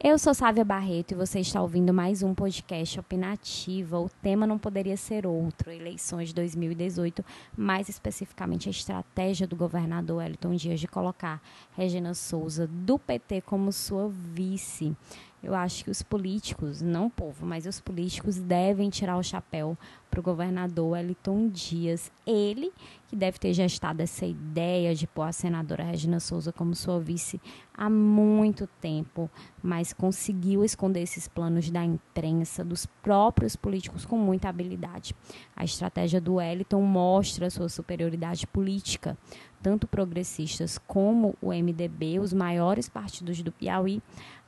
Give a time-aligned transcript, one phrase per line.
[0.00, 3.98] Eu sou Sávia Barreto e você está ouvindo mais um podcast opinativa.
[3.98, 7.24] O tema não poderia ser outro, eleições de 2018,
[7.56, 11.42] mais especificamente a estratégia do governador Elton Dias de colocar
[11.76, 14.96] Regina Souza do PT como sua vice.
[15.42, 19.78] Eu acho que os políticos, não o povo, mas os políticos devem tirar o chapéu
[20.10, 22.10] para o governador Wellington Dias.
[22.26, 22.72] Ele
[23.08, 27.40] que deve ter gestado essa ideia de pôr a senadora Regina Souza como sua vice
[27.72, 29.30] há muito tempo,
[29.62, 35.14] mas conseguiu esconder esses planos da imprensa, dos próprios políticos com muita habilidade.
[35.56, 39.16] A estratégia do Wellington mostra sua superioridade política.
[39.62, 44.00] Tanto progressistas como o MDB, os maiores partidos do Piauí,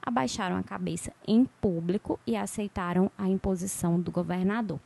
[0.03, 4.81] abaixaram a cabeça em público e aceitaram a imposição do governador.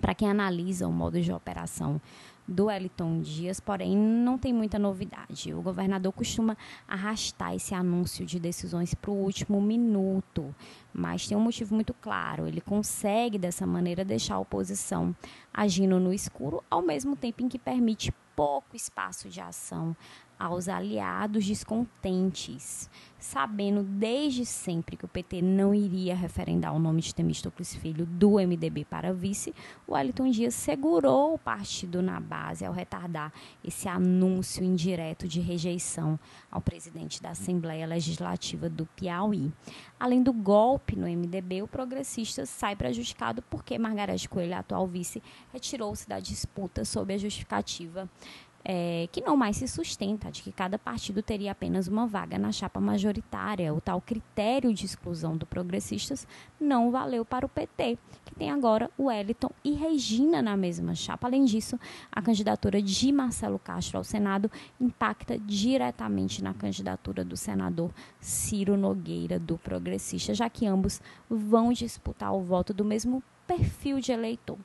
[0.00, 2.00] Para quem analisa o modo de operação
[2.48, 5.54] do Wellington Dias, porém não tem muita novidade.
[5.54, 6.56] O governador costuma
[6.88, 10.54] arrastar esse anúncio de decisões para o último minuto,
[10.92, 12.46] mas tem um motivo muito claro.
[12.46, 15.14] Ele consegue dessa maneira deixar a oposição
[15.54, 19.94] agindo no escuro, ao mesmo tempo em que permite pouco espaço de ação
[20.40, 22.88] aos aliados descontentes,
[23.18, 28.36] sabendo desde sempre que o PT não iria referendar o nome de Temístocles Filho do
[28.40, 29.54] MDB para vice,
[29.86, 33.30] o Wellington Dias segurou o partido na base ao retardar
[33.62, 36.18] esse anúncio indireto de rejeição
[36.50, 39.52] ao presidente da Assembleia Legislativa do Piauí.
[39.98, 46.08] Além do golpe no MDB, o progressista sai prejudicado porque Margarete Coelho, atual vice, retirou-se
[46.08, 48.08] da disputa sob a justificativa
[48.64, 52.52] é, que não mais se sustenta, de que cada partido teria apenas uma vaga na
[52.52, 53.72] chapa majoritária.
[53.72, 56.26] O tal critério de exclusão do progressistas
[56.60, 61.26] não valeu para o PT, que tem agora o Wellington e Regina na mesma chapa.
[61.26, 61.78] Além disso,
[62.12, 64.50] a candidatura de Marcelo Castro ao Senado
[64.80, 72.34] impacta diretamente na candidatura do senador Ciro Nogueira, do progressista, já que ambos vão disputar
[72.34, 74.56] o voto do mesmo perfil de eleitor.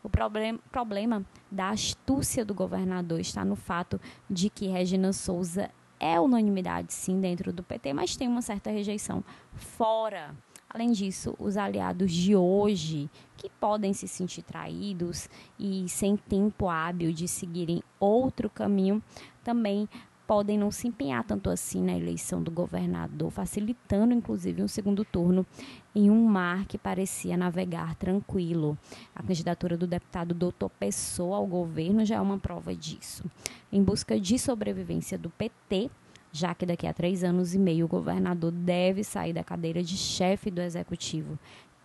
[0.00, 4.00] O problem, problema da astúcia do governador está no fato
[4.30, 5.68] de que Regina Souza
[5.98, 9.24] é unanimidade, sim, dentro do PT, mas tem uma certa rejeição
[9.56, 10.36] fora.
[10.70, 15.28] Além disso, os aliados de hoje, que podem se sentir traídos
[15.58, 19.02] e sem tempo hábil de seguirem outro caminho,
[19.42, 19.88] também
[20.28, 25.46] podem não se empenhar tanto assim na eleição do governador, facilitando inclusive um segundo turno
[25.94, 28.76] em um mar que parecia navegar tranquilo.
[29.16, 33.24] A candidatura do deputado Doutor Pessoa ao governo já é uma prova disso.
[33.72, 35.90] Em busca de sobrevivência do PT,
[36.30, 39.96] já que daqui a três anos e meio o governador deve sair da cadeira de
[39.96, 41.38] chefe do executivo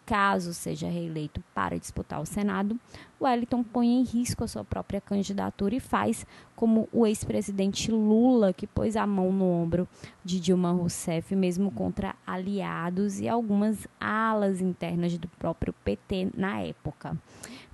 [0.05, 2.77] caso seja reeleito para disputar o Senado,
[3.23, 6.25] Wellington põe em risco a sua própria candidatura e faz
[6.55, 9.87] como o ex-presidente Lula, que pôs a mão no ombro
[10.23, 17.17] de Dilma Rousseff, mesmo contra aliados e algumas alas internas do próprio PT na época.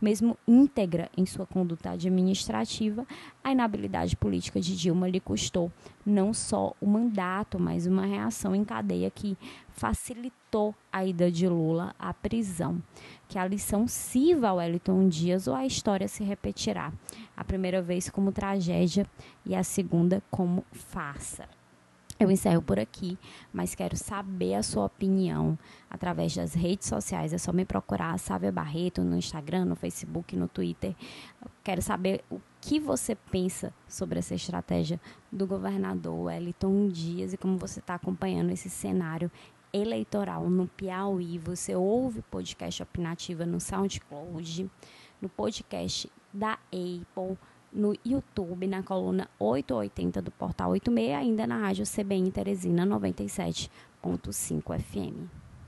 [0.01, 3.05] Mesmo íntegra em sua conduta administrativa,
[3.43, 5.71] a inabilidade política de Dilma lhe custou
[6.05, 9.37] não só o mandato, mas uma reação em cadeia que
[9.71, 12.81] facilitou a ida de Lula à prisão.
[13.29, 16.91] Que a lição sirva ao Wellington Dias ou a história se repetirá.
[17.38, 19.06] A primeira vez como tragédia
[19.45, 21.47] e a segunda como farsa.
[22.19, 23.17] Eu encerro por aqui,
[23.53, 25.57] mas quero saber a sua opinião
[25.90, 27.31] através das redes sociais.
[27.31, 30.94] É só me procurar, Sávia Barreto, no Instagram, no Facebook, no Twitter.
[31.63, 35.00] quero saber o que você pensa sobre essa estratégia
[35.31, 39.31] do governador Wellington Dias e como você está acompanhando esse cenário
[39.74, 41.38] eleitoral no Piauí.
[41.38, 44.69] Você ouve o podcast Opinativa no SoundCloud,
[45.22, 47.38] no podcast da Apple
[47.72, 55.48] no YouTube, na coluna 880 do Portal 86, ainda na rádio CBN Teresina 97.5 FM.